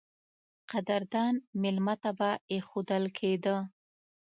[0.71, 3.55] قدردان مېلمه ته به اېښودل کېده.